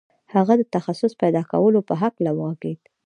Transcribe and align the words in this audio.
هغه 0.33 0.53
د 0.57 0.61
تخصص 0.75 1.11
پیدا 1.21 1.41
کولو 1.51 1.79
په 1.87 1.93
هکله 2.01 2.31
وغږېد 2.33 2.79